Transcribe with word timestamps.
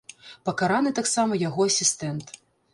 Пакараны 0.49 0.93
таксама 1.01 1.39
яго 1.43 1.69
асістэнт. 1.73 2.27